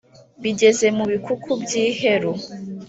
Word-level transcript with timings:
bigeza 0.41 0.87
mu 0.97 1.05
bikuku 1.11 1.49
by’iheru 1.61 2.31